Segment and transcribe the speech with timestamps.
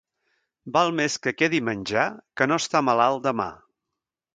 [0.77, 2.07] Val més que quedi menjar
[2.41, 3.51] que no estar malalt demà.